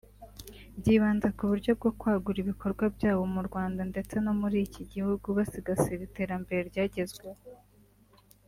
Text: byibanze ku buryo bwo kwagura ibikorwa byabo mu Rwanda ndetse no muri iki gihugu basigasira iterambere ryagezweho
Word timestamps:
byibanze 0.79 1.27
ku 1.37 1.43
buryo 1.51 1.71
bwo 1.79 1.91
kwagura 1.99 2.37
ibikorwa 2.43 2.85
byabo 2.95 3.23
mu 3.33 3.41
Rwanda 3.47 3.81
ndetse 3.91 4.15
no 4.25 4.33
muri 4.39 4.57
iki 4.67 4.83
gihugu 4.91 5.25
basigasira 5.37 6.01
iterambere 6.09 6.61
ryagezweho 6.71 7.39